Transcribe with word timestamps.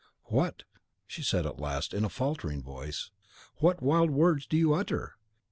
"What," 0.29 0.63
she 1.05 1.21
said, 1.21 1.45
at 1.45 1.59
last, 1.59 1.93
in 1.93 2.03
a 2.03 2.09
faltering 2.09 2.63
voice, 2.63 3.11
"what 3.57 3.83
wild 3.83 4.09
words 4.09 4.47
do 4.47 4.57
you 4.57 4.73
utter! 4.73 5.13